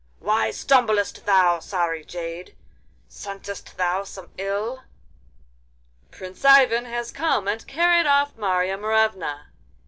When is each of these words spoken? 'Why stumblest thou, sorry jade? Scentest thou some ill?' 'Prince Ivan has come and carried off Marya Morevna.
'Why 0.17 0.49
stumblest 0.49 1.27
thou, 1.27 1.59
sorry 1.59 2.03
jade? 2.03 2.55
Scentest 3.07 3.77
thou 3.77 4.03
some 4.03 4.31
ill?' 4.39 4.81
'Prince 6.09 6.43
Ivan 6.43 6.85
has 6.85 7.11
come 7.11 7.47
and 7.47 7.67
carried 7.67 8.07
off 8.07 8.35
Marya 8.35 8.79
Morevna. 8.79 9.51